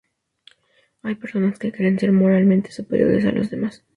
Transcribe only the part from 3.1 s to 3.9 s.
a los demás